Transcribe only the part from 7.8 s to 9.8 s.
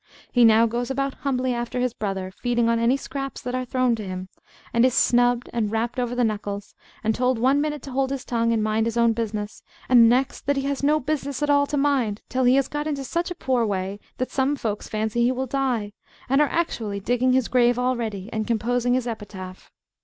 to hold his tongue and mind his own business,